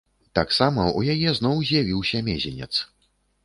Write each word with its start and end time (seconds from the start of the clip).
Таксама 0.37 0.85
ў 0.85 1.01
яе 1.15 1.35
зноў 1.41 1.55
з'явіўся 1.69 2.25
мезенец. 2.33 2.73